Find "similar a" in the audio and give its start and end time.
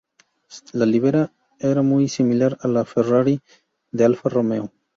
2.09-2.67